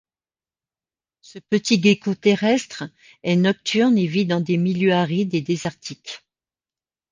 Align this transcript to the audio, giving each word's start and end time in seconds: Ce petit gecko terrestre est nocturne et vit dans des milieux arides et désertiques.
Ce 1.21 1.37
petit 1.37 1.79
gecko 1.79 2.15
terrestre 2.15 2.85
est 3.21 3.35
nocturne 3.35 3.99
et 3.99 4.07
vit 4.07 4.25
dans 4.25 4.41
des 4.41 4.57
milieux 4.57 4.93
arides 4.93 5.35
et 5.35 5.41
désertiques. 5.41 6.25